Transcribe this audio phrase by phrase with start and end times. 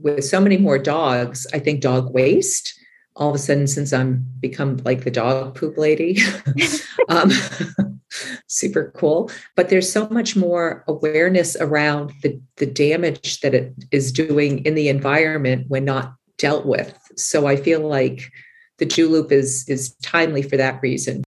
[0.00, 2.74] with so many more dogs, I think dog waste
[3.18, 6.18] all of a sudden since i'm become like the dog poop lady
[7.08, 7.30] um,
[8.46, 9.30] super cool.
[9.56, 14.74] But there's so much more awareness around the, the damage that it is doing in
[14.74, 16.96] the environment when not dealt with.
[17.16, 18.30] So i feel like
[18.78, 21.24] the Loop is is timely for that reason.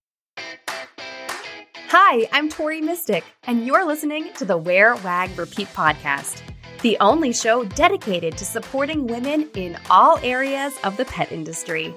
[1.88, 6.40] Hi i'm tori Mystic, and you're listening to the wear wag repeat podcast
[6.82, 11.94] the only show dedicated to supporting women in all areas of the pet industry.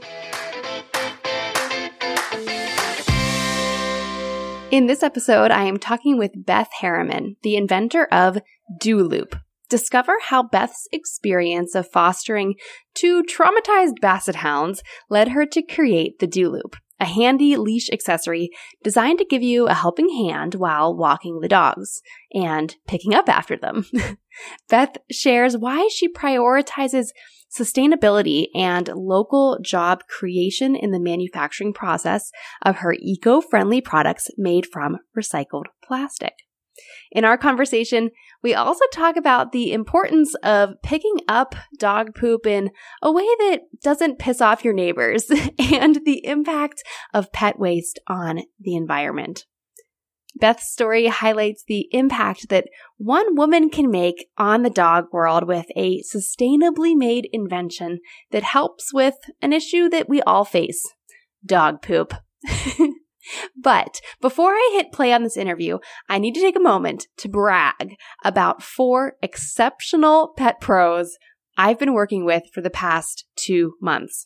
[4.72, 8.38] In this episode, I am talking with Beth Herriman, the inventor of
[8.82, 9.40] DooLoop.
[9.70, 12.56] Discover how Beth's experience of fostering
[12.94, 18.50] two traumatized basset hounds led her to create the DooLoop a handy leash accessory
[18.84, 22.02] designed to give you a helping hand while walking the dogs
[22.34, 23.86] and picking up after them.
[24.70, 27.08] Beth shares why she prioritizes
[27.56, 34.66] sustainability and local job creation in the manufacturing process of her eco friendly products made
[34.66, 36.34] from recycled plastic.
[37.16, 38.10] In our conversation,
[38.44, 42.72] we also talk about the importance of picking up dog poop in
[43.02, 48.42] a way that doesn't piss off your neighbors and the impact of pet waste on
[48.60, 49.46] the environment.
[50.36, 55.68] Beth's story highlights the impact that one woman can make on the dog world with
[55.78, 58.00] a sustainably made invention
[58.32, 60.84] that helps with an issue that we all face
[61.46, 62.14] dog poop.
[63.56, 67.30] But before I hit play on this interview, I need to take a moment to
[67.30, 71.18] brag about four exceptional pet pros
[71.58, 74.26] I've been working with for the past two months.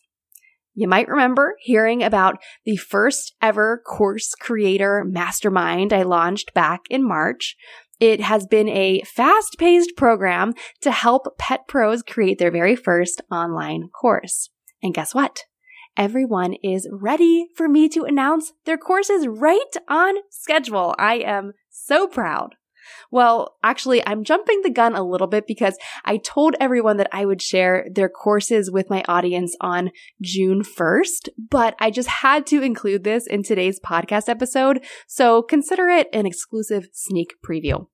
[0.74, 7.06] You might remember hearing about the first ever course creator mastermind I launched back in
[7.06, 7.56] March.
[7.98, 13.20] It has been a fast paced program to help pet pros create their very first
[13.30, 14.48] online course.
[14.82, 15.44] And guess what?
[16.00, 20.94] Everyone is ready for me to announce their courses right on schedule.
[20.98, 22.54] I am so proud.
[23.10, 25.76] Well, actually, I'm jumping the gun a little bit because
[26.06, 29.90] I told everyone that I would share their courses with my audience on
[30.22, 34.82] June 1st, but I just had to include this in today's podcast episode.
[35.06, 37.88] So consider it an exclusive sneak preview.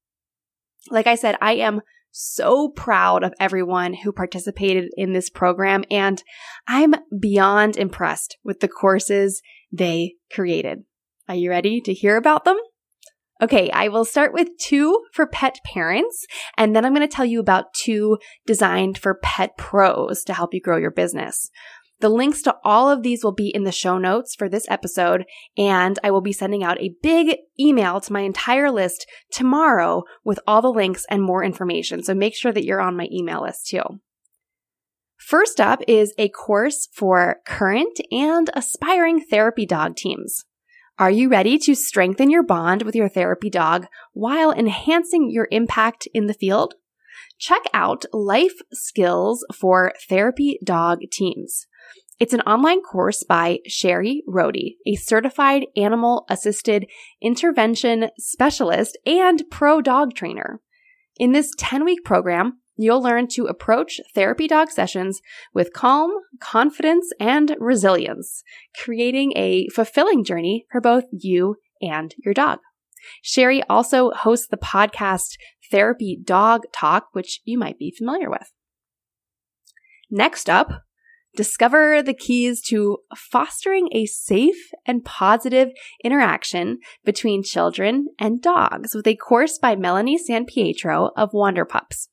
[0.90, 1.80] Like I said, I am
[2.18, 6.22] so proud of everyone who participated in this program, and
[6.66, 10.84] I'm beyond impressed with the courses they created.
[11.28, 12.56] Are you ready to hear about them?
[13.42, 16.24] Okay, I will start with two for pet parents,
[16.56, 18.16] and then I'm going to tell you about two
[18.46, 21.50] designed for pet pros to help you grow your business.
[22.00, 25.24] The links to all of these will be in the show notes for this episode,
[25.56, 30.38] and I will be sending out a big email to my entire list tomorrow with
[30.46, 32.02] all the links and more information.
[32.02, 34.00] So make sure that you're on my email list too.
[35.16, 40.44] First up is a course for current and aspiring therapy dog teams.
[40.98, 46.06] Are you ready to strengthen your bond with your therapy dog while enhancing your impact
[46.14, 46.74] in the field?
[47.38, 51.66] Check out Life Skills for Therapy Dog Teams.
[52.18, 56.86] It's an online course by Sherry Rohde, a certified animal assisted
[57.20, 60.60] intervention specialist and pro dog trainer.
[61.18, 65.20] In this 10 week program, you'll learn to approach therapy dog sessions
[65.52, 66.10] with calm,
[66.40, 68.42] confidence, and resilience,
[68.82, 72.60] creating a fulfilling journey for both you and your dog.
[73.22, 75.36] Sherry also hosts the podcast
[75.70, 78.52] Therapy Dog Talk, which you might be familiar with.
[80.10, 80.85] Next up,
[81.36, 85.68] Discover the keys to fostering a safe and positive
[86.02, 92.08] interaction between children and dogs with a course by Melanie San Pietro of Wonder Pups.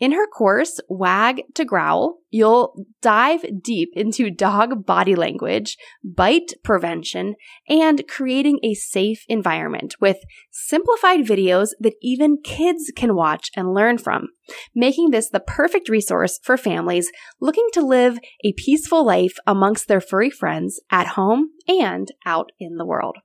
[0.00, 7.36] In her course, Wag to Growl, you'll dive deep into dog body language, bite prevention,
[7.68, 10.18] and creating a safe environment with
[10.50, 14.28] simplified videos that even kids can watch and learn from,
[14.74, 20.00] making this the perfect resource for families looking to live a peaceful life amongst their
[20.00, 23.18] furry friends at home and out in the world.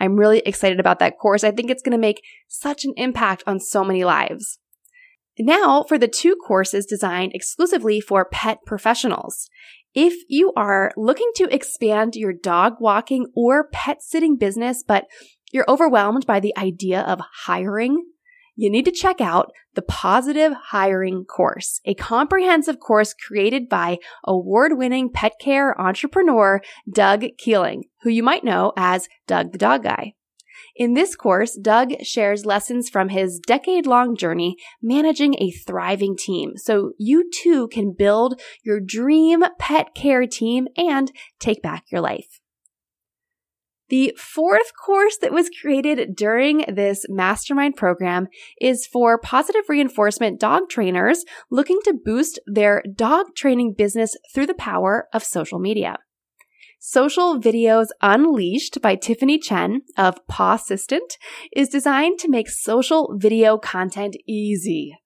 [0.00, 1.44] I'm really excited about that course.
[1.44, 4.58] I think it's going to make such an impact on so many lives.
[5.38, 9.48] Now for the two courses designed exclusively for pet professionals.
[9.94, 15.06] If you are looking to expand your dog walking or pet sitting business, but
[15.52, 18.04] you're overwhelmed by the idea of hiring,
[18.54, 24.76] you need to check out the Pawsitive Hiring Course, a comprehensive course created by award
[24.76, 26.60] winning pet care entrepreneur
[26.92, 30.14] Doug Keeling, who you might know as Doug the Dog Guy.
[30.78, 36.52] In this course, Doug shares lessons from his decade long journey managing a thriving team
[36.56, 41.10] so you too can build your dream pet care team and
[41.40, 42.40] take back your life.
[43.88, 48.28] The fourth course that was created during this mastermind program
[48.60, 54.54] is for positive reinforcement dog trainers looking to boost their dog training business through the
[54.54, 55.96] power of social media.
[56.90, 61.18] Social Videos Unleashed by Tiffany Chen of Paw Assistant
[61.54, 64.96] is designed to make social video content easy.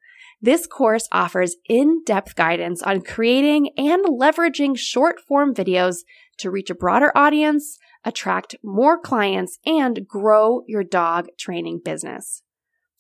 [0.41, 6.05] This course offers in-depth guidance on creating and leveraging short form videos
[6.39, 12.45] to reach a broader audience, attract more clients, and grow your dog training business.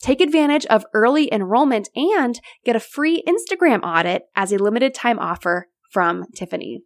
[0.00, 5.20] Take advantage of early enrollment and get a free Instagram audit as a limited time
[5.20, 6.82] offer from Tiffany.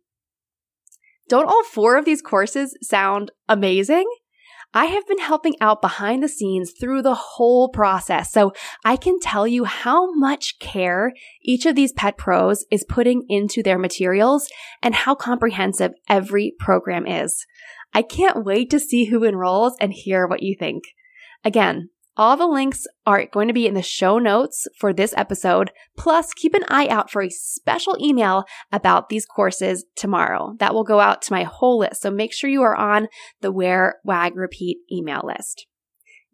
[1.28, 4.06] Don't all four of these courses sound amazing?
[4.74, 8.52] I have been helping out behind the scenes through the whole process, so
[8.84, 11.12] I can tell you how much care
[11.42, 14.48] each of these pet pros is putting into their materials
[14.82, 17.46] and how comprehensive every program is.
[17.94, 20.84] I can't wait to see who enrolls and hear what you think.
[21.42, 25.70] Again, all the links are going to be in the show notes for this episode.
[25.96, 30.54] Plus, keep an eye out for a special email about these courses tomorrow.
[30.58, 32.02] That will go out to my whole list.
[32.02, 33.08] So make sure you are on
[33.40, 35.66] the Wear, Wag, Repeat email list.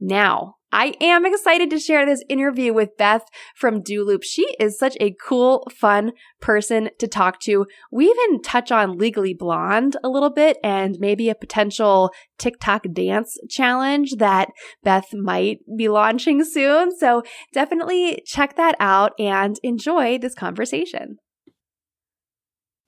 [0.04, 3.22] Now, I am excited to share this interview with Beth
[3.54, 4.24] from DooLoop.
[4.24, 6.10] She is such a cool, fun
[6.40, 7.66] person to talk to.
[7.92, 13.38] We even touch on Legally Blonde a little bit and maybe a potential TikTok dance
[13.48, 14.48] challenge that
[14.82, 16.90] Beth might be launching soon.
[16.98, 17.22] So
[17.52, 21.18] definitely check that out and enjoy this conversation.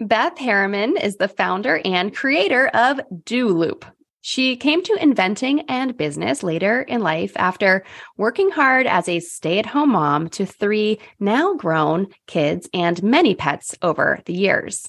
[0.00, 3.84] Beth Herriman is the founder and creator of DooLoop.
[4.26, 7.84] She came to inventing and business later in life after
[8.16, 13.34] working hard as a stay at home mom to three now grown kids and many
[13.34, 14.88] pets over the years.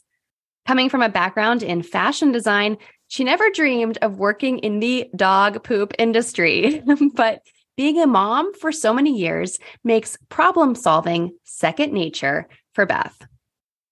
[0.65, 2.77] Coming from a background in fashion design,
[3.09, 6.81] she never dreamed of working in the dog poop industry.
[7.15, 7.41] but
[7.75, 13.27] being a mom for so many years makes problem solving second nature for Beth.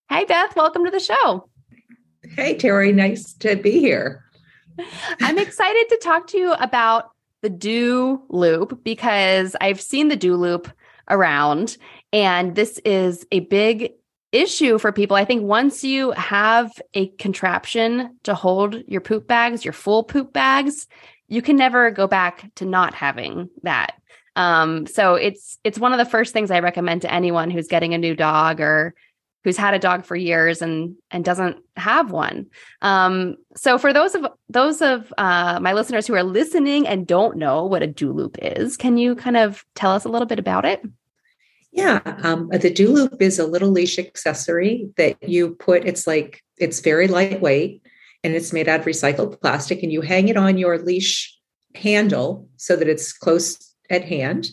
[0.08, 1.50] Hey, Beth, welcome to the show.
[2.38, 4.24] Hey, Terry, nice to be here.
[5.22, 7.12] I'm excited to talk to you about
[7.42, 10.72] the DooLoop because I've seen the DooLoop
[11.10, 11.78] around
[12.12, 13.94] and this is a big
[14.32, 15.16] issue for people.
[15.16, 20.34] I think once you have a contraption to hold your poop bags, your full poop
[20.34, 20.88] bags,
[21.28, 23.96] you can never go back to not having that.
[24.36, 27.94] Um, so it's it's one of the first things I recommend to anyone who's getting
[27.94, 28.96] a new dog or
[29.44, 32.48] who's had a dog for years and and doesn't have one.
[32.82, 37.38] Um, so for those of those of uh, my listeners who are listening and don't
[37.38, 40.66] know what a DooLoop is, can you kind of tell us a little bit about
[40.66, 40.82] it?
[41.72, 45.86] Yeah, um, the DooLoop is a little leash accessory that you put.
[45.86, 47.82] It's like it's very lightweight
[48.24, 51.38] and it's made out of recycled plastic, and you hang it on your leash
[51.76, 54.52] handle so that it's close at hand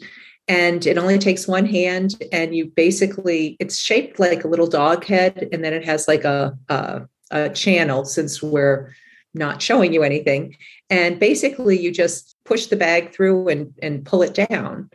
[0.51, 5.05] and it only takes one hand and you basically it's shaped like a little dog
[5.05, 8.93] head and then it has like a, a, a channel since we're
[9.33, 10.57] not showing you anything.
[10.91, 14.91] And basically you just push the bag through and and pull it down.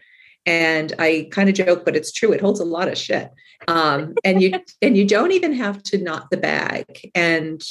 [0.46, 3.32] And i kind of joke but it's true it holds a lot of shit.
[3.70, 7.12] Um, and you and you don't even have to knot the bag.
[7.16, 7.64] And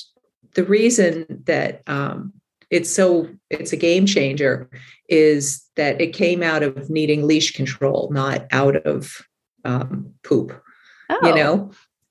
[0.55, 2.33] the reason that um,
[2.75, 4.69] it's so it's a game changer
[5.09, 9.25] is that it came out of needing leash control not out of
[9.65, 10.61] um, poop
[11.09, 11.27] oh.
[11.27, 11.71] you know?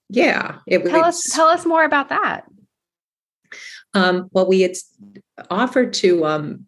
[0.09, 2.45] Yeah it, tell us tell us more about that.
[3.93, 4.75] Um, well we had
[5.49, 6.65] offered to um,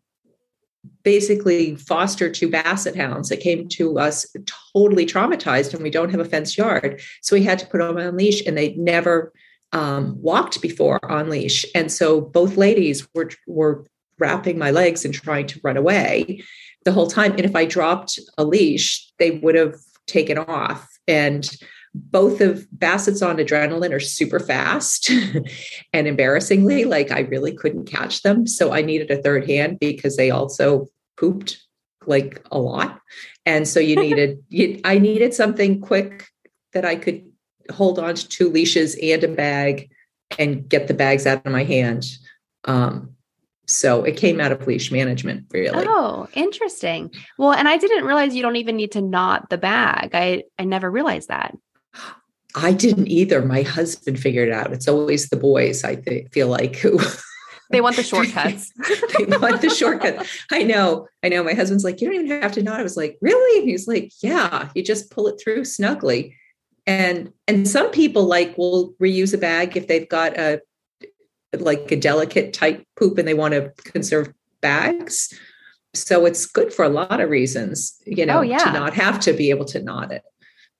[1.04, 4.26] basically foster two basset hounds that came to us
[4.74, 7.02] totally traumatized and we don't have a fenced yard.
[7.22, 9.32] So we had to put them on a leash and they never
[9.72, 13.86] um, walked before on leash, and so both ladies were were
[14.20, 16.42] wrapping my legs and trying to run away
[16.86, 17.32] the whole time.
[17.32, 19.76] And if I dropped a leash, they would have
[20.08, 20.88] taken off.
[21.08, 21.50] And
[21.94, 25.10] both of Bassett's on adrenaline are super fast
[25.94, 28.48] and embarrassingly, like I really couldn't catch them.
[28.48, 31.64] So I needed a third hand because they also pooped
[32.06, 33.00] like a lot.
[33.46, 36.28] And so you needed, you, I needed something quick
[36.74, 37.26] that I could
[37.72, 39.90] hold on to two leashes and a bag
[40.38, 42.06] and get the bags out of my hand.
[42.66, 43.16] Um,
[43.68, 45.86] so it came out of leash management, really.
[45.88, 47.12] Oh, interesting.
[47.38, 50.12] Well, and I didn't realize you don't even need to knot the bag.
[50.14, 51.56] I I never realized that.
[52.56, 53.42] I didn't either.
[53.42, 54.72] My husband figured it out.
[54.72, 57.00] It's always the boys, I th- feel like, who
[57.70, 58.72] they want the shortcuts.
[59.28, 60.26] they want the shortcut.
[60.52, 61.08] I know.
[61.22, 61.44] I know.
[61.44, 62.80] My husband's like, you don't even have to knot.
[62.80, 63.60] I was like, really?
[63.60, 66.36] And he's like, yeah, you just pull it through snugly.
[66.88, 70.62] And and some people like will reuse a bag if they've got a
[71.58, 75.34] like a delicate type poop and they want to conserve bags.
[75.94, 78.58] So it's good for a lot of reasons, you know, oh, yeah.
[78.58, 80.24] to not have to be able to knot it.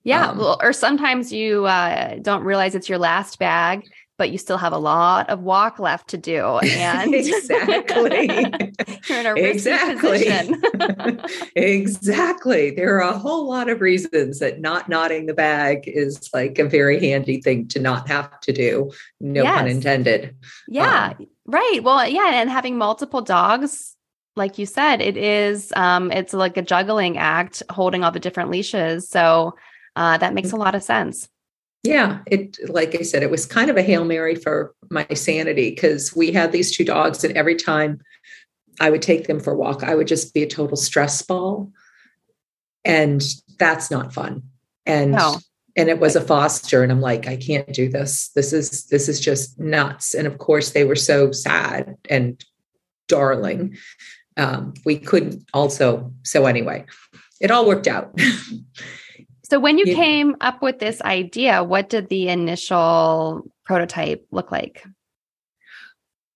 [0.04, 0.30] Yeah.
[0.30, 4.58] Um, well, or sometimes you uh, don't realize it's your last bag but you still
[4.58, 6.60] have a lot of walk left to do.
[6.86, 8.28] And exactly,
[9.10, 10.28] you're in a exactly.
[11.56, 12.72] exactly.
[12.72, 16.66] There are a whole lot of reasons that not knotting the bag is like a
[16.66, 18.92] very handy thing to not have to do.
[19.20, 19.58] No yes.
[19.58, 20.36] pun intended.
[20.68, 21.14] Yeah.
[21.20, 21.80] Um, right.
[21.82, 22.32] Well, yeah.
[22.34, 23.96] And having multiple dogs,
[24.36, 28.52] like you said, it is, um, it's like a juggling act holding all the different
[28.52, 29.10] leashes.
[29.10, 29.56] So
[29.96, 31.30] uh, that makes a lot of sense
[31.86, 35.70] yeah it like i said it was kind of a hail mary for my sanity
[35.70, 38.00] because we had these two dogs and every time
[38.80, 41.72] i would take them for a walk i would just be a total stress ball.
[42.84, 43.24] And
[43.58, 44.44] that's not fun.
[44.86, 45.40] And no.
[45.76, 48.30] and it was a foster and i'm like i can't do this.
[48.36, 50.14] This is this is just nuts.
[50.14, 52.44] And of course they were so sad and
[53.08, 53.78] darling.
[54.38, 56.86] Um, we couldn't also so anyway
[57.42, 58.14] it all worked out
[59.50, 59.96] So when you yeah.
[59.96, 64.84] came up with this idea, what did the initial prototype look like?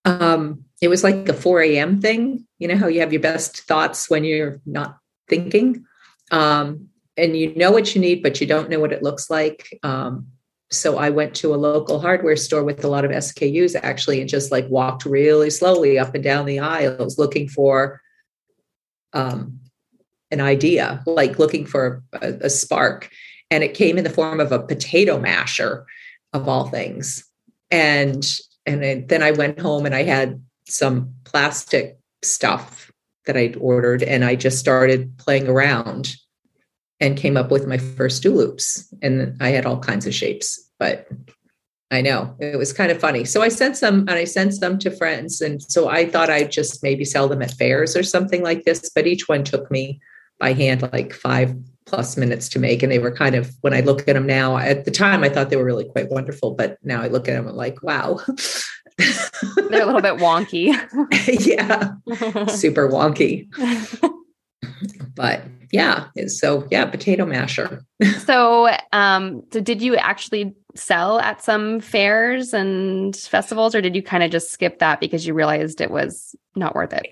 [0.04, 2.00] Um, it was like a 4 a.m.
[2.00, 2.46] thing.
[2.58, 4.98] You know how you have your best thoughts when you're not
[5.28, 5.84] thinking.
[6.30, 9.68] Um, and you know what you need, but you don't know what it looks like.
[9.82, 10.28] Um,
[10.70, 14.30] so I went to a local hardware store with a lot of SKUs actually and
[14.30, 18.00] just like walked really slowly up and down the aisles looking for
[19.12, 19.58] um,
[20.30, 23.10] an idea, like looking for a, a spark.
[23.50, 25.86] And it came in the form of a potato masher,
[26.32, 27.24] of all things.
[27.70, 28.26] And
[28.66, 32.92] and then I went home and I had some plastic stuff
[33.26, 36.16] that I'd ordered, and I just started playing around
[37.00, 38.92] and came up with my first DooLoops.
[39.02, 41.08] And I had all kinds of shapes, but
[41.90, 43.24] I know it was kind of funny.
[43.24, 45.40] So I sent some and I sent some to friends.
[45.40, 48.90] And so I thought I'd just maybe sell them at fairs or something like this,
[48.94, 50.00] but each one took me
[50.40, 51.54] by hand like five
[51.86, 52.82] plus minutes to make.
[52.82, 55.28] And they were kind of, when I look at them now, at the time I
[55.28, 58.20] thought they were really quite wonderful, but now I look at them and like, wow.
[58.98, 60.66] They're a little bit wonky.
[61.46, 61.92] yeah,
[62.48, 63.48] super wonky.
[65.14, 65.42] but
[65.72, 67.82] yeah, so yeah, potato masher.
[68.24, 74.02] so, um, so did you actually sell at some fairs and festivals, or did you
[74.02, 77.06] kind of just skip that because you realized it was not worth it?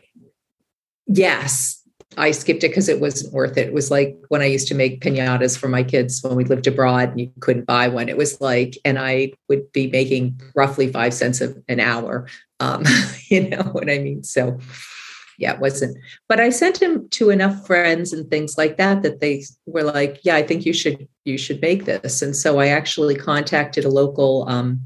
[1.07, 1.78] Yes,
[2.17, 3.69] I skipped it because it wasn't worth it.
[3.69, 6.67] It was like when I used to make pinatas for my kids when we lived
[6.67, 8.09] abroad and you couldn't buy one.
[8.09, 12.27] It was like, and I would be making roughly five cents an hour.
[12.61, 12.85] Um,
[13.29, 14.25] you know what I mean?
[14.25, 14.59] So
[15.39, 15.97] yeah, it wasn't.
[16.29, 20.19] But I sent him to enough friends and things like that that they were like,
[20.25, 22.23] yeah, I think you should you should make this.
[22.23, 24.81] And so I actually contacted a local um,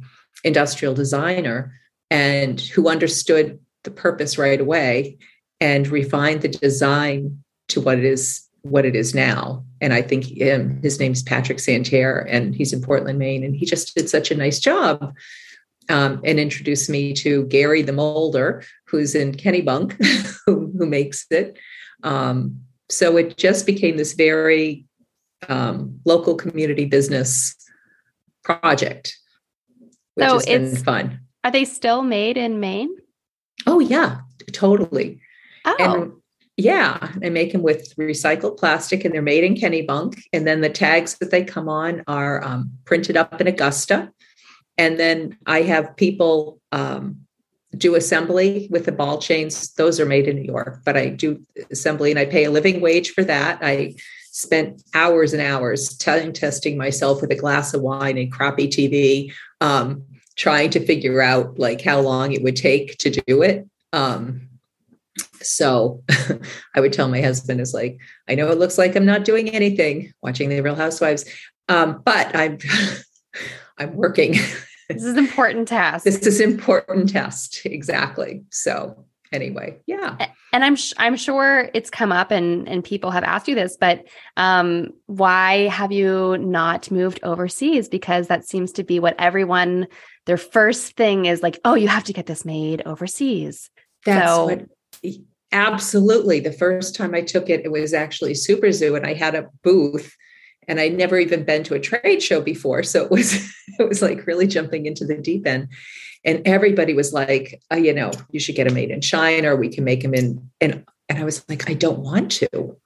[0.45, 1.73] industrial designer
[2.11, 5.19] and who understood the purpose right away
[5.62, 9.64] and refined the design to what it is what it is now.
[9.81, 13.64] And I think um, his name's Patrick Santerre, and he's in Portland, Maine, and he
[13.64, 15.14] just did such a nice job.
[15.88, 19.92] Um, and introduced me to Gary the molder, who's in Kennebunk,
[20.47, 21.59] who, who makes it.
[22.04, 24.87] Um, so it just became this very
[25.49, 27.57] um, local community business
[28.45, 29.16] project,
[30.14, 31.21] which so has been fun.
[31.42, 32.95] Are they still made in Maine?
[33.66, 34.21] Oh yeah,
[34.52, 35.21] totally.
[35.64, 35.76] Oh.
[35.78, 36.12] And
[36.57, 40.23] yeah, I make them with recycled plastic and they're made in Kennebunk.
[40.33, 44.12] And then the tags that they come on are um, printed up in Augusta.
[44.76, 47.23] And then I have people um,
[47.76, 49.73] do assembly with the ball chains.
[49.75, 52.81] Those are made in New York, but I do assembly and I pay a living
[52.81, 53.59] wage for that.
[53.62, 53.95] I
[54.31, 59.33] spent hours and hours time testing myself with a glass of wine and crappy TV,
[59.61, 60.04] um,
[60.37, 63.69] trying to figure out like how long it would take to do it.
[63.92, 64.49] Um,
[65.43, 66.03] so
[66.75, 69.49] I would tell my husband is like, I know it looks like I'm not doing
[69.51, 71.25] anything watching the Real Housewives,
[71.69, 72.59] um, but I'm
[73.79, 74.33] I'm working.
[74.89, 76.05] This is an important task.
[76.05, 78.45] this is important test exactly.
[78.51, 80.29] So anyway, yeah.
[80.53, 83.77] And I'm sh- I'm sure it's come up and and people have asked you this,
[83.81, 84.05] but
[84.37, 87.89] um, why have you not moved overseas?
[87.89, 89.89] Because that seems to be what everyone
[90.27, 91.59] their first thing is like.
[91.65, 93.71] Oh, you have to get this made overseas.
[94.05, 94.67] That's so, what
[95.52, 96.40] Absolutely.
[96.40, 100.16] The first time I took it, it was actually SuperZoo, and I had a booth
[100.68, 102.82] and I'd never even been to a trade show before.
[102.82, 103.35] So it was
[103.78, 105.68] it was like really jumping into the deep end.
[106.25, 109.56] And everybody was like, oh, you know, you should get them made in China or
[109.56, 112.76] we can make them in and and I was like, I don't want to.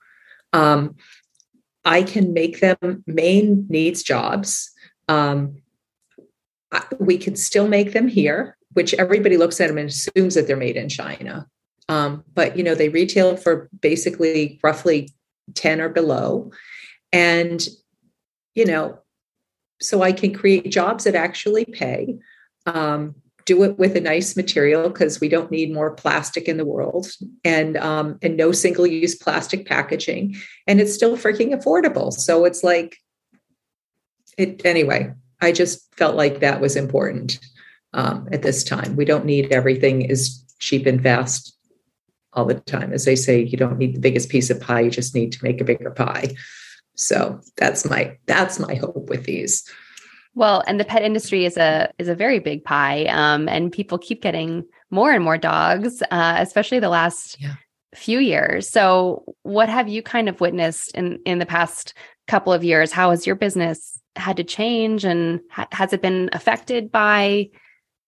[0.53, 0.97] Um,
[1.85, 4.73] I can make them Maine needs jobs.
[5.09, 5.63] Um,
[6.99, 10.57] we can still make them here, which everybody looks at them and assumes that they're
[10.57, 11.47] made in China.
[11.89, 15.11] Um, but you know, they retail for basically roughly
[15.55, 16.51] 10 or below.
[17.13, 17.67] And,
[18.55, 18.99] you know,
[19.81, 22.19] so I can create jobs that actually pay.
[22.65, 23.15] Um,
[23.47, 27.09] do it with a nice material because we don't need more plastic in the world
[27.45, 32.65] and um, and no single use plastic packaging and it's still freaking affordable so it's
[32.65, 32.97] like
[34.37, 37.39] it anyway i just felt like that was important
[37.95, 41.56] um, at this time we don't need everything is cheap and fast
[42.37, 44.91] all the time as they say you don't need the biggest piece of pie you
[44.91, 46.35] just need to make a bigger pie
[46.95, 49.69] so that's my that's my hope with these
[50.37, 53.97] well, and the pet industry is a is a very big pie, um, and people
[53.97, 57.55] keep getting more and more dogs, uh, especially the last yeah.
[57.95, 58.69] few years.
[58.69, 61.95] So, what have you kind of witnessed in in the past
[62.29, 62.93] couple of years?
[62.93, 67.49] How has your business had to change, and ha- has it been affected by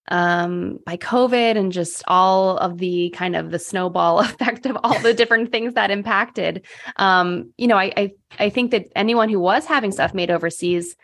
[0.08, 4.98] um, by COVID and just all of the kind of the snowball effect of all
[5.00, 6.64] the different things that impacted?
[6.96, 10.96] Um, you know, I, I I think that anyone who was having stuff made overseas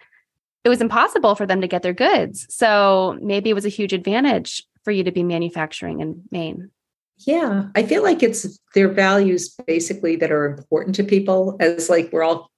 [0.65, 2.47] it was impossible for them to get their goods.
[2.49, 6.71] So maybe it was a huge advantage for you to be manufacturing in Maine.
[7.19, 11.57] Yeah, I feel like it's their values basically that are important to people.
[11.61, 12.51] As like we're all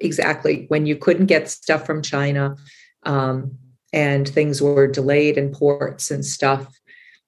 [0.00, 2.56] exactly when you couldn't get stuff from China,
[3.02, 3.58] um,
[3.94, 6.66] and things were delayed in ports and stuff.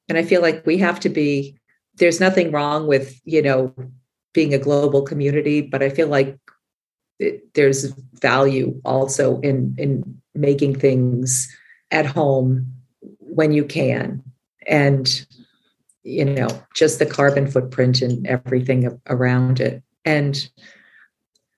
[0.09, 1.57] And I feel like we have to be.
[1.95, 3.73] There's nothing wrong with you know
[4.35, 6.37] being a global community, but I feel like
[7.19, 11.49] it, there's value also in in making things
[11.91, 12.67] at home
[13.21, 14.23] when you can
[14.67, 15.25] and
[16.03, 20.51] you know just the carbon footprint and everything around it and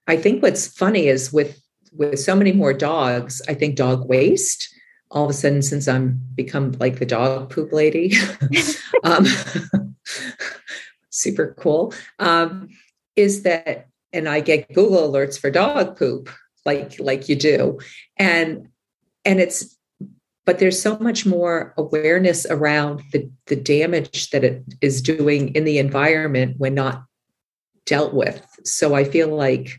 [0.07, 1.61] i think what's funny is with
[1.93, 4.69] with so many more dogs i think dog waste
[5.11, 8.13] all of a sudden since i'm become like the dog poop lady
[9.05, 9.27] um,
[11.11, 12.69] super cool um,
[13.17, 16.31] is that and I get Google alerts for dog poop,
[16.65, 17.79] like like you do,
[18.17, 18.69] and
[19.25, 19.77] and it's
[20.47, 25.65] but there's so much more awareness around the the damage that it is doing in
[25.65, 27.05] the environment when not
[27.87, 28.45] dealt with.
[28.65, 29.79] So I feel like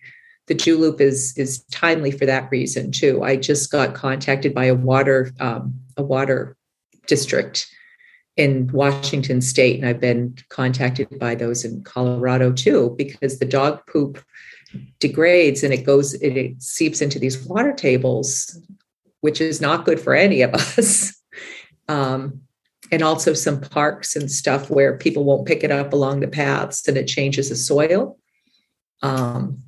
[0.50, 3.24] the DooLoop is is timely for that reason too.
[3.24, 6.58] I just got contacted by a water um, a water
[7.08, 7.68] district
[8.36, 13.86] in Washington state, and I've been contacted by those in Colorado too, because the dog
[13.86, 14.24] poop
[15.00, 18.58] degrades and it goes, it, it seeps into these water tables,
[19.22, 21.14] which is not good for any of us.
[21.88, 22.42] Um,
[22.92, 26.88] and also some parks and stuff where people won't pick it up along the paths
[26.88, 28.18] and it changes the soil.
[29.04, 29.62] Um,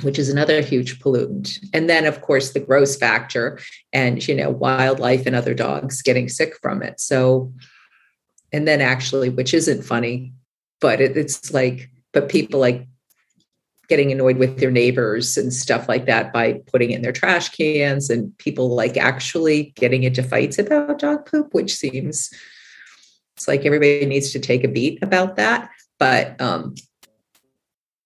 [0.00, 1.58] which is another huge pollutant.
[1.74, 3.58] And then, of course, the gross factor
[3.92, 6.98] and, you know, wildlife and other dogs getting sick from it.
[6.98, 7.52] So
[8.52, 10.32] and then actually which isn't funny
[10.80, 12.86] but it, it's like but people like
[13.88, 18.10] getting annoyed with their neighbors and stuff like that by putting in their trash cans
[18.10, 22.30] and people like actually getting into fights about dog poop which seems
[23.36, 26.74] it's like everybody needs to take a beat about that but um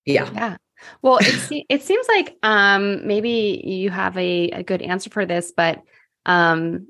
[0.05, 0.57] yeah yeah
[1.03, 5.53] well it, it seems like um maybe you have a, a good answer for this
[5.57, 5.83] but
[6.27, 6.87] um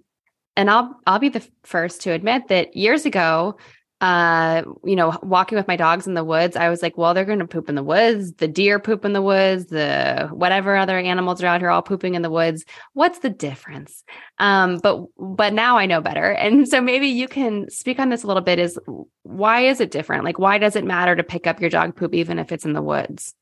[0.57, 3.59] and I'll I'll be the first to admit that years ago,
[4.01, 7.25] uh, you know, walking with my dogs in the woods, I was like, well, they're
[7.25, 8.33] going to poop in the woods.
[8.35, 9.67] The deer poop in the woods.
[9.67, 12.65] The whatever other animals are out here all pooping in the woods.
[12.95, 14.03] What's the difference?
[14.39, 18.23] Um, but but now I know better, and so maybe you can speak on this
[18.23, 18.59] a little bit.
[18.59, 18.79] Is
[19.23, 20.25] why is it different?
[20.25, 22.73] Like, why does it matter to pick up your dog poop even if it's in
[22.73, 23.35] the woods?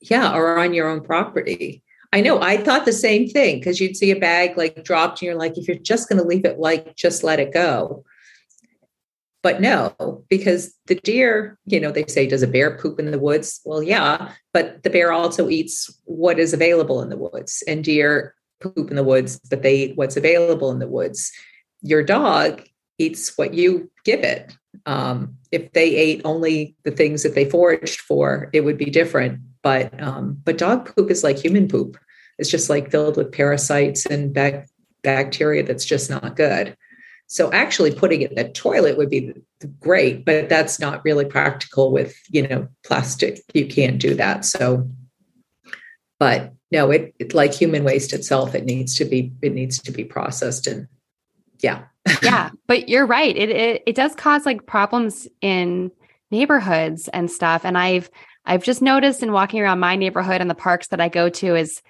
[0.00, 1.82] Yeah, or on your own property.
[2.12, 2.40] I know.
[2.40, 5.56] I thought the same thing because you'd see a bag like dropped, and you're like,
[5.56, 8.04] if you're just going to leave it like, just let it go.
[9.42, 13.18] But no, because the deer, you know, they say, does a bear poop in the
[13.18, 13.60] woods?
[13.64, 18.34] Well, yeah, but the bear also eats what is available in the woods, and deer
[18.60, 21.32] poop in the woods, but they eat what's available in the woods.
[21.80, 22.62] Your dog
[22.98, 24.52] eats what you give it.
[24.84, 29.40] Um, if they ate only the things that they foraged for, it would be different
[29.62, 31.96] but um, but dog poop is like human poop.
[32.38, 34.68] It's just like filled with parasites and bac-
[35.02, 36.76] bacteria that's just not good.
[37.26, 39.34] So actually putting it in the toilet would be
[39.78, 43.40] great, but that's not really practical with, you know, plastic.
[43.54, 44.44] You can't do that.
[44.44, 44.88] So
[46.20, 49.90] but no, it, it like human waste itself, it needs to be it needs to
[49.90, 50.86] be processed and
[51.60, 51.84] yeah.
[52.22, 53.36] yeah, but you're right.
[53.36, 55.90] It, it it does cause like problems in
[56.30, 57.64] neighborhoods and stuff.
[57.64, 58.10] And I've
[58.44, 61.54] I've just noticed in walking around my neighborhood and the parks that I go to
[61.54, 61.82] is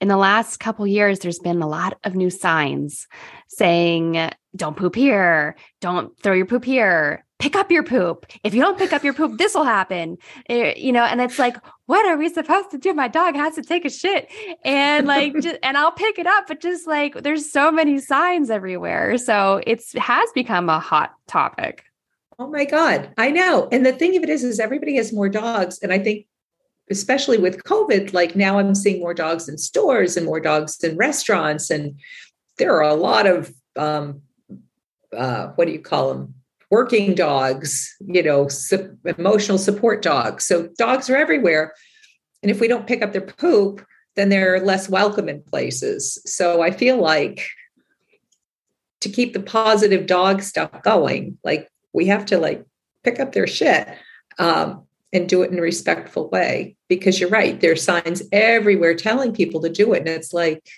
[0.00, 3.06] in the last couple years there's been a lot of new signs
[3.48, 8.26] saying don't poop here, don't throw your poop here, pick up your poop.
[8.42, 10.18] If you don't pick up your poop, this will happen.
[10.48, 12.92] Eh, you know, and it's like, what are we supposed to do?
[12.92, 14.28] My dog has to take a shit.
[14.64, 18.50] And like just, and I'll pick it up, but just like there's so many signs
[18.50, 19.18] everywhere.
[19.18, 21.84] So it's has become a hot topic.
[22.38, 23.12] Oh my God.
[23.18, 23.68] I know.
[23.72, 25.78] And the thing of it is, is everybody has more dogs.
[25.82, 26.26] And I think
[26.90, 30.96] especially with COVID, like now I'm seeing more dogs in stores and more dogs in
[30.96, 31.70] restaurants.
[31.70, 31.98] And
[32.58, 34.22] there are a lot of um,
[35.16, 36.34] uh, what do you call them?
[36.70, 40.44] Working dogs, you know, su- emotional support dogs.
[40.44, 41.72] So dogs are everywhere.
[42.42, 43.84] And if we don't pick up their poop,
[44.16, 46.20] then they're less welcome in places.
[46.26, 47.46] So I feel like
[49.00, 52.64] to keep the positive dog stuff going, like we have to like
[53.04, 53.88] pick up their shit
[54.38, 56.76] um, and do it in a respectful way.
[56.88, 59.98] Because you're right, there are signs everywhere telling people to do it.
[59.98, 60.68] And it's like,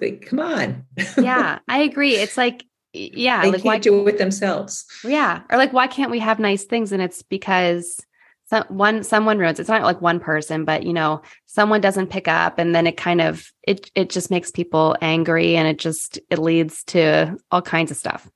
[0.00, 0.86] like come on.
[1.16, 2.16] yeah, I agree.
[2.16, 2.64] It's like
[2.94, 6.20] yeah they like can't why do it with themselves yeah or like why can't we
[6.20, 8.04] have nice things and it's because
[8.46, 12.28] some one someone ruins it's not like one person but you know someone doesn't pick
[12.28, 16.18] up and then it kind of it it just makes people angry and it just
[16.30, 18.30] it leads to all kinds of stuff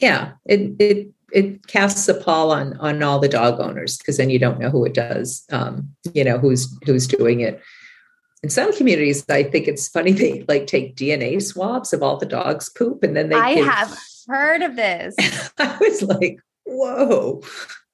[0.00, 4.30] yeah it it it casts a pall on on all the dog owners because then
[4.30, 7.60] you don't know who it does um you know who's who's doing it
[8.42, 12.26] in some communities, I think it's funny they like take DNA swabs of all the
[12.26, 13.36] dogs' poop, and then they.
[13.36, 13.66] I give...
[13.66, 15.14] have heard of this.
[15.58, 17.42] I was like, "Whoa!"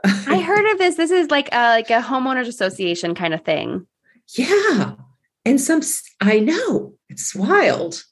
[0.04, 0.96] I heard of this.
[0.96, 3.86] This is like a like a homeowners association kind of thing.
[4.36, 4.94] Yeah,
[5.44, 5.82] and some
[6.20, 8.04] I know it's wild.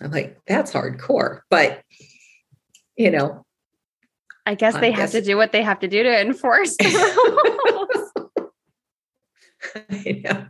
[0.00, 1.82] I'm like, that's hardcore, but
[2.96, 3.45] you know,
[4.46, 8.12] I guess they I have to do what they have to do to enforce the
[8.36, 8.50] rules.
[9.90, 10.46] I know.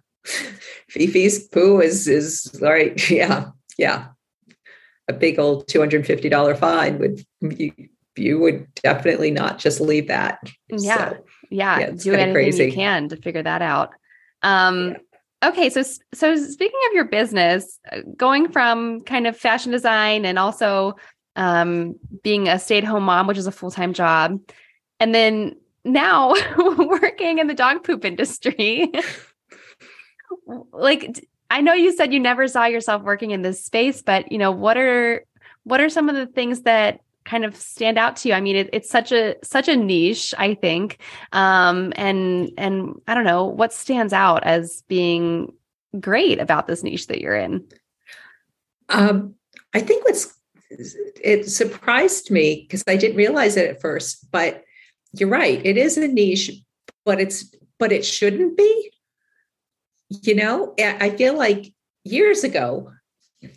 [0.91, 3.11] Fifi's poo is is right.
[3.11, 4.09] Yeah, yeah.
[5.09, 7.73] A big old two hundred fifty dollar fine would you,
[8.17, 10.41] you would definitely not just leave that.
[10.69, 11.19] Yeah, so,
[11.51, 11.79] yeah.
[11.79, 12.65] yeah do anything crazy.
[12.67, 13.91] you can to figure that out.
[14.43, 14.99] Um, yeah.
[15.45, 15.83] Okay, so
[16.15, 20.97] so speaking of your business, uh, going from kind of fashion design and also
[21.37, 24.41] um, being a stay at home mom, which is a full time job,
[24.99, 28.91] and then now working in the dog poop industry.
[30.73, 34.39] like I know you said you never saw yourself working in this space, but you
[34.39, 35.25] know, what are
[35.65, 38.35] what are some of the things that kind of stand out to you?
[38.35, 40.99] I mean, it, it's such a such a niche, I think,
[41.33, 45.53] um, and and I don't know what stands out as being
[45.99, 47.67] great about this niche that you're in.
[48.89, 49.35] Um,
[49.75, 50.36] I think what's
[50.71, 54.65] it surprised me because I didn't realize it at first, but
[55.13, 56.51] you're right, it is a niche,
[57.05, 58.91] but it's but it shouldn't be
[60.09, 61.73] you know, I feel like
[62.05, 62.93] years ago,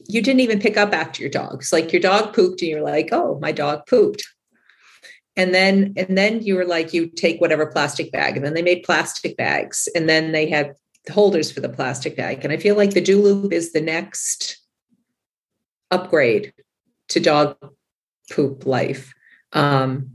[0.08, 1.72] you didn't even pick up after your dogs.
[1.72, 4.24] Like your dog pooped and you're like, oh, my dog pooped.
[5.36, 8.36] And then and then you were like, you take whatever plastic bag.
[8.36, 9.88] And then they made plastic bags.
[9.96, 10.74] And then they had
[11.12, 12.44] holders for the plastic bag.
[12.44, 14.60] And I feel like the DooLoop is the next
[15.92, 16.54] upgrade
[17.10, 17.58] to dog
[18.32, 19.14] poop life.
[19.54, 20.12] Um,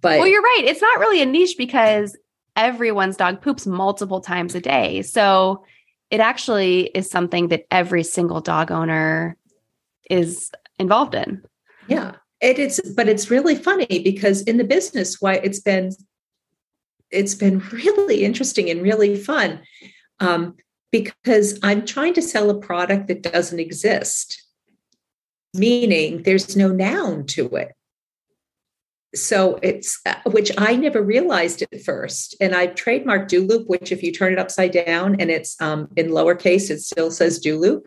[0.00, 0.62] but well, you're right.
[0.64, 2.16] It's not really a niche because
[2.56, 5.02] everyone's dog poops multiple times a day.
[5.02, 5.64] So
[6.10, 9.36] it actually is something that every single dog owner
[10.10, 11.42] is involved in.
[11.88, 12.16] Yeah.
[12.40, 15.92] It is, but it's really funny because in the business, why it's been
[17.10, 19.60] it's been really interesting and really fun
[20.20, 20.56] um,
[20.90, 24.43] because I'm trying to sell a product that doesn't exist,
[25.54, 27.72] meaning there's no noun to it
[29.14, 32.34] so it's uh, which I never realized at first.
[32.40, 36.08] And I trademarked DooLoop, which if you turn it upside down and it's um, in
[36.08, 37.84] lowercase, it still says DooLoop.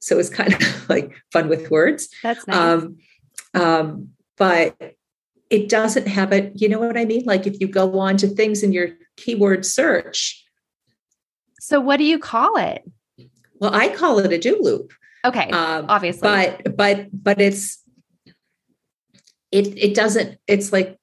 [0.00, 2.08] So it's kind of like fun with words.
[2.22, 2.56] That's nice.
[2.56, 2.96] Um,
[3.54, 4.76] um, but
[5.50, 6.52] it doesn't have it.
[6.56, 7.24] You know what I mean?
[7.24, 10.44] Like if you go on to things in your keyword search.
[11.60, 12.82] So what do you call it?
[13.54, 14.90] Well, I call it a DooLoop.
[15.24, 17.82] Okay, um, obviously, but but but it's
[19.50, 20.98] it it doesn't it's like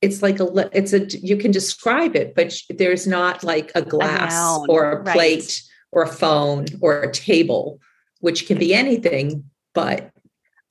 [0.00, 4.32] it's like a it's a you can describe it but there's not like a glass
[4.32, 5.60] a or a plate right.
[5.90, 7.80] or a phone or a table
[8.20, 10.10] which can be anything but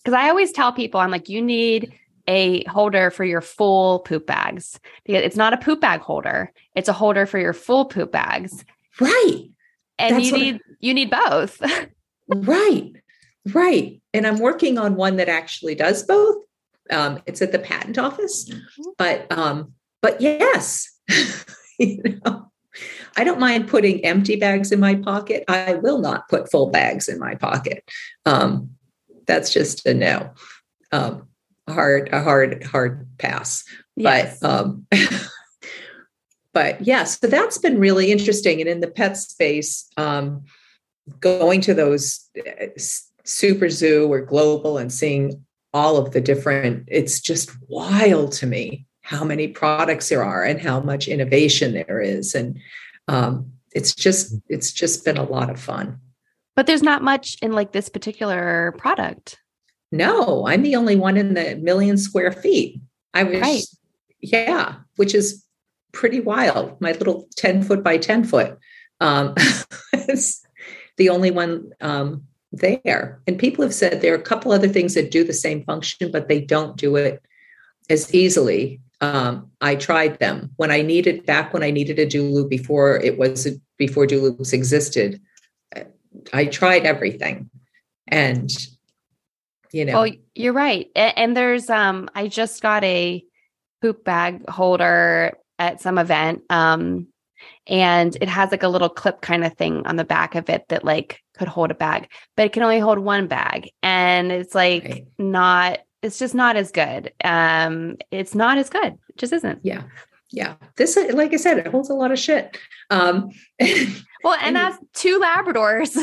[0.02, 1.94] because i always tell people i'm like you need
[2.30, 6.88] a holder for your full poop bags because it's not a poop bag holder it's
[6.88, 8.64] a holder for your full poop bags
[9.02, 9.50] right
[10.00, 11.62] and That's you need I, you need both.
[12.28, 12.94] right.
[13.54, 14.02] Right.
[14.14, 16.44] And I'm working on one that actually does both.
[16.90, 18.50] Um, it's at the patent office.
[18.50, 18.84] Mm-hmm.
[18.98, 20.90] But um, but yes,
[21.80, 22.52] you know,
[23.16, 25.44] I don't mind putting empty bags in my pocket.
[25.48, 27.84] I will not put full bags in my pocket.
[28.26, 28.72] Um,
[29.26, 30.32] that's just a no.
[30.92, 31.28] Um,
[31.68, 33.64] hard, a hard, hard pass.
[33.96, 34.40] Yes.
[34.40, 34.88] But um,
[36.54, 38.62] but yeah, so that's been really interesting.
[38.62, 40.46] And in the pet space, um,
[41.20, 42.68] going to those uh,
[43.26, 45.44] SuperZoo or global and seeing
[45.74, 50.60] all of the different, it's just wild to me how many products there are and
[50.60, 52.36] how much innovation there is.
[52.36, 52.60] And
[53.08, 56.00] um, it's just it's just been a lot of fun.
[56.56, 59.40] But there's not much in like this particular product.
[59.92, 62.82] No, I'm the only one in the million square feet.
[63.14, 63.64] I was, right.
[64.20, 65.46] yeah, which is
[65.94, 66.80] pretty wild.
[66.82, 68.58] My little 10 foot by 10 foot.
[69.00, 69.34] Um,
[69.94, 70.46] it's
[70.98, 73.22] the only one um, there.
[73.28, 76.12] And people have said there are a couple other things that do the same function,
[76.12, 77.24] but they don't do it
[77.90, 78.82] as easily.
[79.00, 83.18] Um, I tried them when I needed back when I needed a DooLoop before it
[83.18, 85.22] was before DooLoops existed.
[86.34, 87.50] I tried everything,
[88.08, 88.52] and
[89.72, 90.06] you know.
[90.06, 90.90] Oh, you're right.
[90.96, 93.24] And there's um, I just got a
[93.82, 96.42] poop bag holder at some event.
[96.50, 97.08] Um,
[97.68, 100.68] and it has like a little clip kind of thing on the back of it
[100.70, 103.70] that like could hold a bag, but it can only hold one bag.
[103.84, 105.08] And it's like right.
[105.18, 107.12] not, it's just not as good.
[107.24, 108.98] Um, it's not as good.
[109.10, 109.60] It just isn't.
[109.64, 109.84] Yeah.
[110.32, 110.56] Yeah.
[110.76, 112.58] This, like I said, it holds a lot of shit.
[112.90, 113.32] Um,
[114.24, 115.96] well, and, as two Labradors,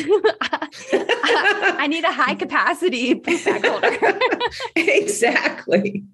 [0.93, 4.19] I need a high capacity holder.
[4.77, 6.05] exactly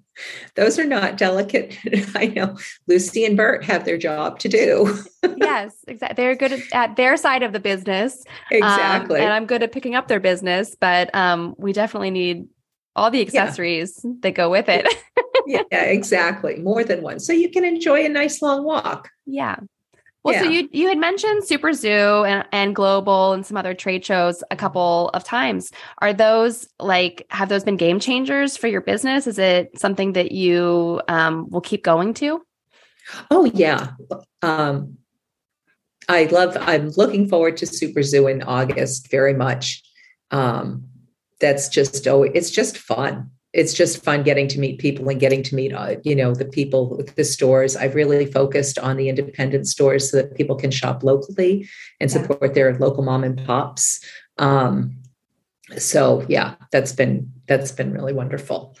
[0.55, 1.77] those are not delicate.
[2.15, 4.97] I know Lucy and Bert have their job to do.
[5.37, 6.15] yes, exactly.
[6.15, 8.23] They're good at, at, their side of the business.
[8.51, 9.19] Um, exactly.
[9.19, 12.47] Um, and I'm good at picking up their business, but um, we definitely need
[12.95, 14.11] all the accessories yeah.
[14.21, 14.87] that go with it.
[15.47, 16.57] yeah, exactly.
[16.57, 17.19] More than one.
[17.19, 19.09] So you can enjoy a nice long walk.
[19.25, 19.57] Yeah.
[20.23, 20.41] Well, yeah.
[20.43, 24.55] so you you had mentioned SuperZoo and, and Global and some other trade shows a
[24.55, 25.71] couple of times.
[25.97, 29.25] Are those like have those been game changers for your business?
[29.25, 32.43] Is it something that you um, will keep going to?
[33.31, 33.93] Oh yeah,
[34.43, 34.97] um,
[36.07, 36.55] I love.
[36.59, 39.81] I'm looking forward to SuperZoo in August very much.
[40.29, 40.90] Um,
[41.41, 43.29] that's just oh, it's just fun.
[43.53, 46.45] It's just fun getting to meet people and getting to meet uh, you know the
[46.45, 47.75] people with the stores.
[47.75, 51.67] I've really focused on the independent stores so that people can shop locally
[51.99, 52.21] and yeah.
[52.21, 53.99] support their local mom and pops.
[54.37, 54.97] Um,
[55.77, 58.77] so yeah that's been that's been really wonderful.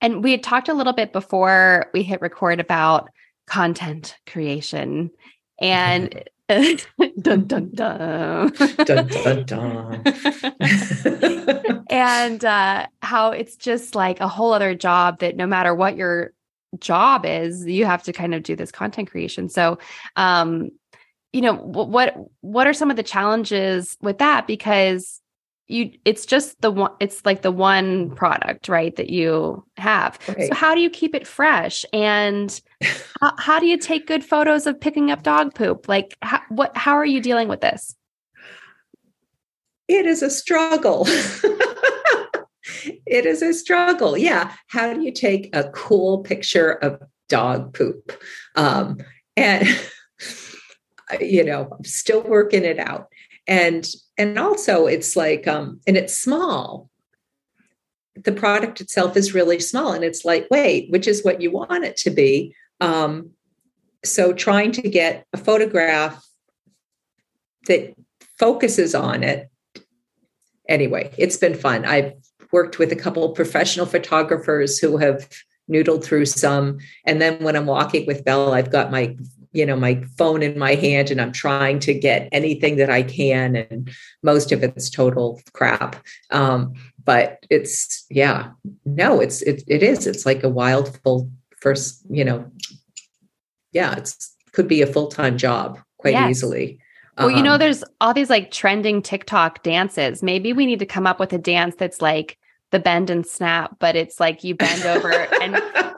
[0.00, 3.10] And we had talked a little bit before we hit record about
[3.46, 5.10] content creation.
[5.60, 6.22] And
[7.20, 8.52] dun dun dun.
[8.84, 10.02] dun dun dun.
[11.90, 16.32] and uh, how it's just like a whole other job that no matter what your
[16.78, 19.50] job is, you have to kind of do this content creation.
[19.50, 19.78] So,
[20.16, 20.70] um,
[21.34, 24.46] you know, what what are some of the challenges with that?
[24.46, 25.20] Because
[25.66, 30.48] you it's just the one it's like the one product right that you have right.
[30.48, 32.62] so how do you keep it fresh and
[33.20, 35.88] how, how, do you take good photos of picking up dog poop?
[35.88, 37.94] Like how, what how are you dealing with this?
[39.88, 41.06] It is a struggle.
[43.06, 44.16] It is a struggle.
[44.16, 44.52] Yeah.
[44.68, 48.12] How do you take a cool picture of dog poop?
[48.54, 48.98] Um,
[49.36, 49.66] and
[51.20, 53.08] you know i'm still working it out.
[53.46, 53.88] And
[54.18, 56.90] and also it's like um and it's small.
[58.14, 61.96] The product itself is really small and it's lightweight which is what you want it
[61.98, 63.30] to be um
[64.04, 66.24] so trying to get a photograph
[67.66, 67.94] that
[68.38, 69.50] focuses on it.
[70.68, 71.84] Anyway it's been fun.
[71.84, 72.12] I've
[72.52, 75.28] worked with a couple professional photographers who have
[75.70, 76.78] noodled through some.
[77.04, 79.16] And then when i'm walking with belle i've got my
[79.52, 83.02] you know my phone in my hand and i'm trying to get anything that i
[83.02, 83.90] can and
[84.22, 85.96] most of it's total crap.
[86.30, 88.50] Um, but it's yeah
[88.84, 90.06] no it's it, it is.
[90.06, 91.30] It's like a wild full
[91.60, 92.50] first you know
[93.72, 96.30] yeah it's could be a full-time job quite yes.
[96.30, 96.78] easily
[97.16, 100.86] well you know um, there's all these like trending tiktok dances maybe we need to
[100.86, 102.38] come up with a dance that's like
[102.70, 105.54] the bend and snap but it's like you bend over and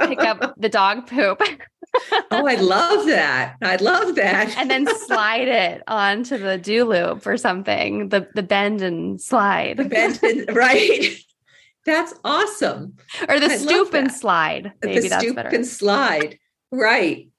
[0.09, 1.41] pick up the dog poop
[2.31, 3.57] oh, I love that.
[3.63, 4.57] I love that.
[4.57, 8.11] and then slide it onto the DooLoop or something.
[8.11, 9.77] The the bend and slide.
[9.77, 11.19] The bend and right.
[11.87, 12.97] That's awesome.
[13.29, 14.73] Or the I stoop and slide.
[14.83, 15.49] Maybe the stoop better.
[15.49, 16.39] and slide.
[16.71, 17.31] Right.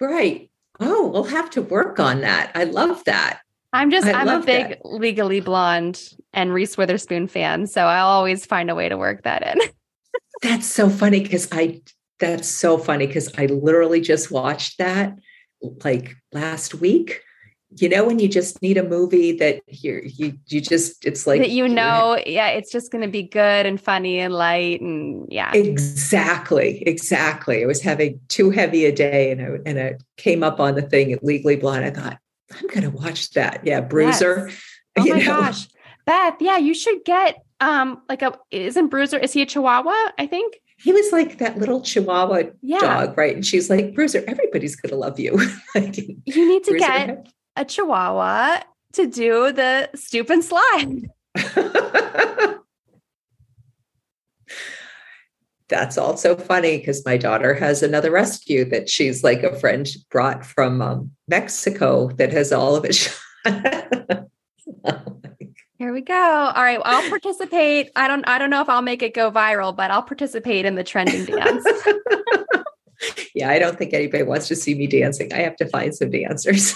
[0.00, 0.50] Right.
[0.80, 2.52] Oh, we'll have to work on that.
[2.54, 3.40] I love that.
[3.72, 4.84] I'm just I I'm a big that.
[4.84, 9.46] Legally Blonde and Reese Witherspoon fan, so I'll always find a way to work that
[9.46, 9.58] in.
[10.42, 11.82] That's so funny because I
[12.20, 15.18] that's so funny because I literally just watched that
[15.84, 17.22] like last week.
[17.76, 21.40] You know, when you just need a movie that you you you just it's like
[21.42, 25.26] that you know, yeah, it's just going to be good and funny and light and
[25.30, 25.52] yeah.
[25.52, 27.62] Exactly, exactly.
[27.62, 30.82] I was having too heavy a day, and I and I came up on the
[30.82, 31.84] thing at Legally Blonde.
[31.84, 32.18] I thought
[32.58, 33.60] I'm going to watch that.
[33.64, 34.48] Yeah, Bruiser.
[34.48, 34.62] Yes.
[34.96, 35.26] Oh my know.
[35.26, 35.68] gosh,
[36.06, 39.16] Beth, yeah, you should get um like a isn't Bruiser?
[39.18, 39.94] Is he a Chihuahua?
[40.18, 40.56] I think.
[40.78, 42.78] He was like that little Chihuahua Yeah.
[42.80, 43.34] dog, right?
[43.34, 45.36] And she's like, Bruiser, everybody's going to love you.
[45.74, 47.28] like, You need to Bruiser get
[47.58, 48.60] a Chihuahua
[48.94, 51.10] to do the stoop and slide.
[55.68, 60.46] That's also funny because my daughter has another rescue that she's like a friend brought
[60.46, 63.14] from um, Mexico that has all of it.
[65.78, 66.14] Here we go.
[66.14, 67.90] All right, I'll participate.
[67.94, 70.74] I don't I don't know if I'll make it go viral, but I'll participate in
[70.74, 71.64] the trending dance.
[73.34, 75.32] yeah, I don't think anybody wants to see me dancing.
[75.32, 76.74] I have to find some dancers.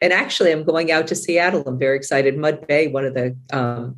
[0.00, 1.62] And actually, I'm going out to Seattle.
[1.66, 2.36] I'm very excited.
[2.36, 3.96] Mud Bay, one of the um,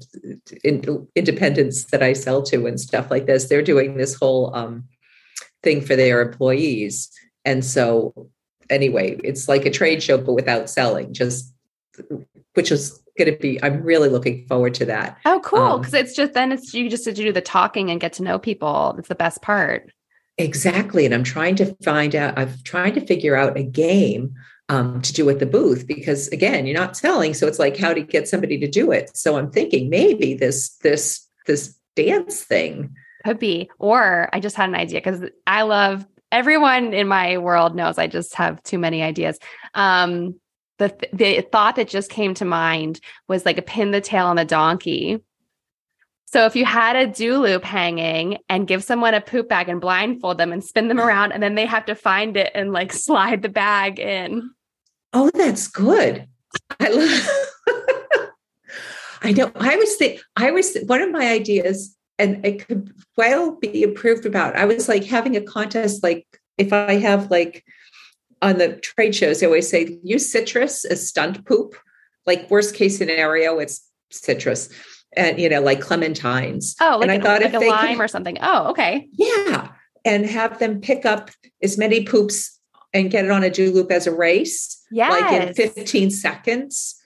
[0.64, 4.84] in, independents that I sell to and stuff like this, they're doing this whole um,
[5.62, 7.10] thing for their employees.
[7.44, 8.28] And so,
[8.70, 11.52] anyway, it's like a trade show, but without selling, just
[12.54, 15.18] which is going to be, I'm really looking forward to that.
[15.24, 15.58] Oh, cool.
[15.58, 18.22] Um, Because it's just then it's you just to do the talking and get to
[18.22, 18.94] know people.
[18.98, 19.90] it's the best part.
[20.38, 21.06] Exactly.
[21.06, 24.34] And I'm trying to find out, I'm trying to figure out a game
[24.68, 27.34] um, to do at the booth because again, you're not selling.
[27.34, 29.16] So it's like how to get somebody to do it.
[29.16, 32.94] So I'm thinking maybe this, this, this dance thing.
[33.24, 33.70] Could be.
[33.78, 38.06] Or I just had an idea because I love everyone in my world knows I
[38.06, 39.38] just have too many ideas.
[39.74, 40.38] Um,
[40.78, 44.26] the th- the thought that just came to mind was like a pin the tail
[44.26, 45.22] on the donkey.
[46.26, 50.38] So if you had a DooLoop hanging and give someone a poop bag and blindfold
[50.38, 53.42] them and spin them around, and then they have to find it and like slide
[53.42, 54.50] the bag in.
[55.12, 56.26] Oh, that's good.
[56.80, 57.28] I love,
[59.22, 59.50] I know.
[59.56, 64.26] I was think I was one of my ideas, and it could well be improved
[64.26, 64.56] about.
[64.56, 66.26] I was like having a contest, like
[66.58, 67.64] if I have like
[68.42, 71.74] on the trade shows, they always say use citrus as stunt poop.
[72.26, 74.68] Like worst case scenario, it's citrus,
[75.16, 76.74] and you know, like clementines.
[76.80, 78.38] Oh, like, and I an- thought like if a they lime could- or something.
[78.42, 79.08] Oh, okay.
[79.12, 79.68] yeah,
[80.04, 81.30] and have them pick up
[81.62, 82.58] as many poops
[82.92, 85.10] and get it on a DooLoop as a race, Yes.
[85.10, 87.00] like in 15 seconds.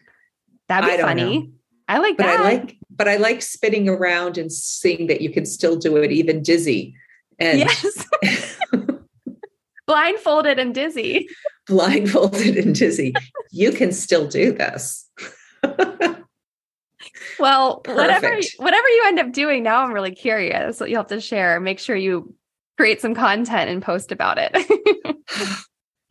[0.68, 1.38] That'd be funny.
[1.38, 1.46] know.
[1.88, 2.40] I like but that.
[2.40, 6.12] I like but I like spinning around and seeing that you can still do it
[6.12, 6.94] even dizzy
[7.38, 8.06] and yes.
[9.86, 11.28] Blindfolded and dizzy.
[11.66, 13.12] blindfolded and dizzy.
[13.50, 15.10] You can still do this.
[17.40, 18.54] Well, whatever Perfect.
[18.58, 21.58] whatever you end up doing, now I'm really curious what you'll have to share.
[21.58, 22.34] Make sure you
[22.76, 24.54] create some content and post about it.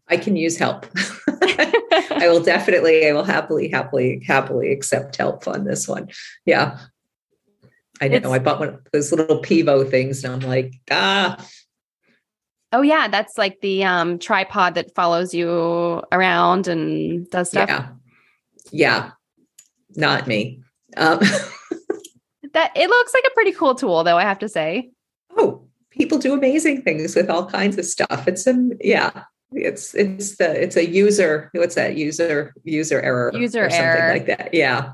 [0.10, 0.86] I can use help.
[1.28, 6.10] I will definitely, I will happily, happily, happily accept help on this one.
[6.45, 6.80] Yeah.
[8.02, 8.15] I know.
[8.17, 11.38] It's- I bought one of those little Pivo things and I'm like, ah,
[12.72, 17.69] oh yeah, that's like the um, tripod that follows you around and does stuff.
[17.69, 17.89] yeah.
[18.72, 19.12] Yeah.
[19.95, 20.62] Not me.
[20.98, 21.19] Um,
[22.54, 24.17] That it looks like a pretty cool tool, though.
[24.17, 24.89] I have to say.
[25.38, 28.28] oh, people do amazing things with all kinds of stuff.
[28.28, 29.26] It's a, yeah.
[29.51, 34.13] It's it's the it's a user what's that user user error User or something error.
[34.13, 34.91] like that yeah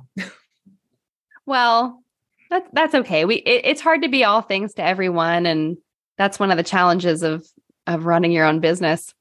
[1.45, 2.01] Well,
[2.49, 3.25] that's that's okay.
[3.25, 5.77] We it, it's hard to be all things to everyone, and
[6.17, 7.45] that's one of the challenges of
[7.87, 9.13] of running your own business.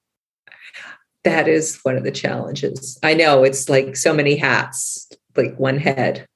[1.25, 2.99] that is one of the challenges.
[3.03, 6.27] I know it's like so many hats, like one head.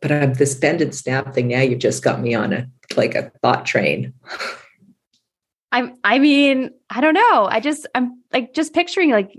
[0.00, 1.46] But I'm this bend and snap thing.
[1.48, 4.12] Now you've just got me on a like a thought train.
[5.72, 7.48] I I mean, I don't know.
[7.50, 9.38] I just I'm like just picturing like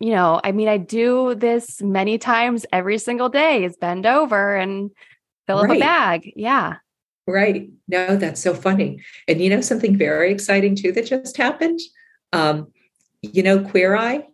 [0.00, 4.54] you know, I mean, I do this many times every single day is bend over
[4.54, 4.90] and
[5.46, 6.32] fill up a bag.
[6.36, 6.76] Yeah.
[7.26, 7.68] Right.
[7.88, 9.02] No, that's so funny.
[9.26, 11.80] And you know something very exciting too that just happened?
[12.32, 12.72] Um,
[13.22, 14.26] you know, Queer Eye,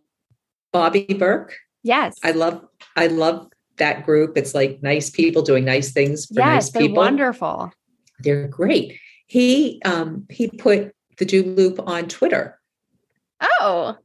[0.73, 1.56] Bobby Berk.
[1.83, 2.14] Yes.
[2.23, 2.64] I love
[2.96, 3.48] I love
[3.79, 4.37] that group.
[4.37, 6.96] It's like nice people doing nice things for yes, nice people.
[6.96, 7.73] wonderful.
[8.21, 8.98] They're great.
[9.27, 12.58] He um he put the DooLoop on Twitter.
[13.40, 13.96] Oh.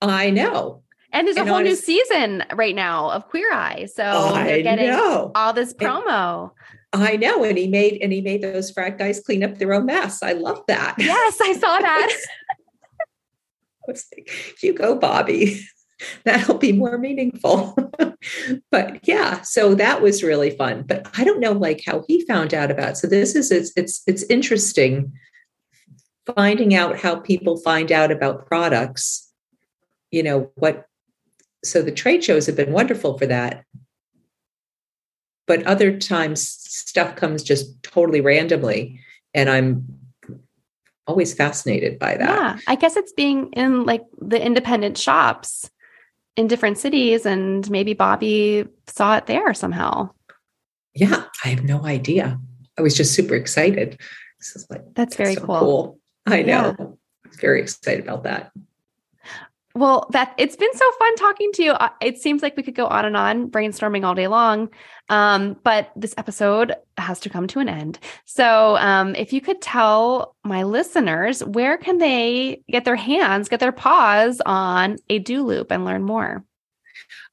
[0.00, 0.82] I know.
[1.12, 3.86] And there's a And whole new season right now of Queer Eye.
[3.92, 5.32] So I they're getting know.
[5.34, 6.50] all this promo.
[6.92, 7.44] I know.
[7.44, 10.22] And he made and he made those frat guys clean up their own mess.
[10.22, 10.96] I love that.
[10.98, 12.12] yes, I saw that.
[14.62, 15.62] You go, Bobby.
[16.24, 17.76] that'll be more meaningful.
[18.70, 20.84] but yeah, so that was really fun.
[20.86, 22.90] But I don't know like how he found out about.
[22.90, 22.96] It.
[22.98, 25.12] So this is it's it's it's interesting
[26.34, 29.32] finding out how people find out about products.
[30.10, 30.86] You know what?
[31.64, 33.64] So the trade shows have been wonderful for that.
[35.46, 39.00] But other times stuff comes just totally randomly,
[39.32, 39.86] and I'm
[41.06, 42.28] always fascinated by that.
[42.28, 45.70] Yeah, I guess it's being in like the independent shops
[46.36, 50.10] in different cities and maybe Bobby saw it there somehow.
[50.94, 52.38] Yeah, I have no idea.
[52.78, 53.98] I was just super excited.
[54.70, 55.58] Like, that's very so cool.
[55.58, 55.97] cool.
[56.32, 56.74] I know.
[56.78, 56.86] Yeah.
[57.40, 58.52] Very excited about that.
[59.74, 61.74] Well, Beth, it's been so fun talking to you.
[62.00, 64.70] It seems like we could go on and on brainstorming all day long.
[65.08, 68.00] Um, but this episode has to come to an end.
[68.24, 73.60] So, um, if you could tell my listeners where can they get their hands, get
[73.60, 76.44] their paws on a DooLoop and learn more?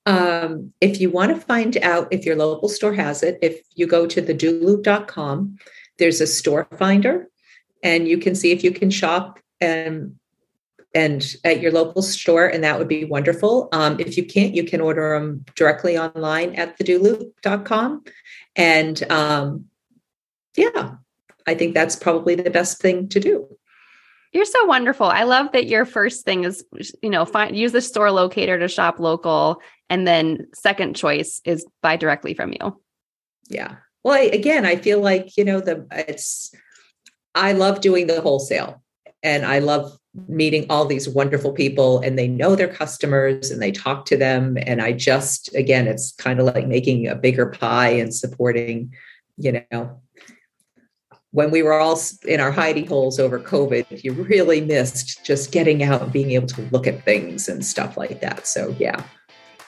[0.05, 3.87] Um, if you want to find out if your local store has it, if you
[3.87, 5.57] go to thedooloop.com,
[5.97, 7.27] there's a store finder
[7.86, 10.15] and you can see if you can shop and
[10.93, 13.67] and at your local store, and that would be wonderful.
[13.73, 18.05] Um, if you can't, you can order them directly online at thedooloop.com.
[18.55, 19.65] And um,
[20.55, 20.95] yeah,
[21.45, 23.45] I think that's probably the best thing to do.
[24.31, 25.07] You're so wonderful.
[25.07, 26.63] I love that your first thing is,
[27.01, 31.65] you know, find use the store locator to shop local, and then second choice is
[31.81, 32.81] buy directly from you.
[33.49, 33.75] Yeah.
[34.03, 36.53] Well, I, again, I feel like you know the it's.
[37.36, 38.81] I love doing the wholesale,
[39.21, 43.71] and I love meeting all these wonderful people and they know their customers and they
[43.71, 47.89] talk to them and i just again it's kind of like making a bigger pie
[47.89, 48.93] and supporting
[49.38, 50.01] you know.
[51.31, 55.83] When we were all in our hidey holes over covid you really missed just getting
[55.83, 59.03] out and being able to look at things and stuff like that so yeah.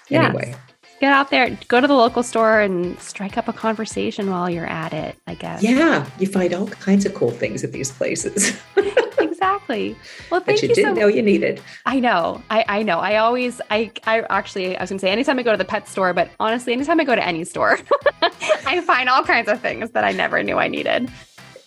[0.09, 0.29] Yes.
[0.29, 0.55] anyway
[0.99, 4.65] get out there go to the local store and strike up a conversation while you're
[4.65, 8.59] at it i guess yeah you find all kinds of cool things at these places
[9.37, 9.95] exactly.
[10.31, 11.61] Well, thank but you, you didn't so know you needed.
[11.85, 12.41] I know.
[12.49, 12.99] I, I know.
[12.99, 15.87] I always, I, I actually, I was gonna say, anytime I go to the pet
[15.87, 17.79] store, but honestly, anytime I go to any store,
[18.65, 21.09] I find all kinds of things that I never knew I needed.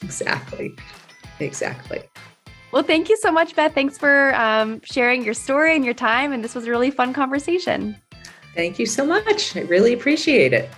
[0.03, 0.75] Exactly.
[1.39, 2.03] Exactly.
[2.73, 3.75] Well, thank you so much, Beth.
[3.75, 6.33] Thanks for um, sharing your story and your time.
[6.33, 7.97] And this was a really fun conversation.
[8.55, 9.57] Thank you so much.
[9.57, 10.71] I really appreciate it.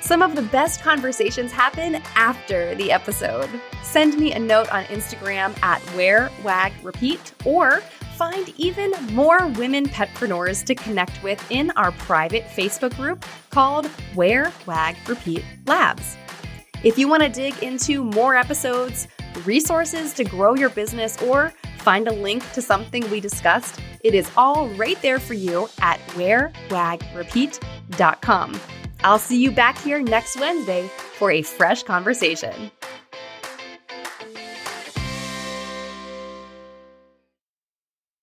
[0.00, 3.48] Some of the best conversations happen after the episode.
[3.82, 7.80] Send me a note on Instagram at Wear Wag Repeat or
[8.16, 14.50] find even more women petpreneurs to connect with in our private Facebook group called Wear
[14.66, 16.16] Wag Repeat Labs.
[16.82, 19.08] If you want to dig into more episodes,
[19.44, 24.30] resources to grow your business, or find a link to something we discussed, it is
[24.36, 28.60] all right there for you at wearwagrepeat.com.
[29.04, 32.70] I'll see you back here next Wednesday for a fresh conversation.